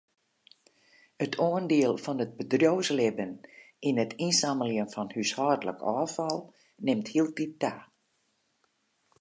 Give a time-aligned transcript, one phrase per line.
[1.25, 3.35] It oandiel fan it bedriuwslibben
[3.89, 6.43] yn it ynsammeljen fan húshâldlik ôffal
[6.87, 7.73] nimt hieltyd ta.